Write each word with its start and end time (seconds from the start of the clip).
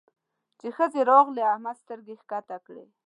چې 0.59 0.67
ښځې 0.75 1.01
راغلې؛ 1.11 1.41
احمد 1.53 1.75
سترګې 1.83 2.15
کښته 2.29 2.57
کړې. 2.65 2.85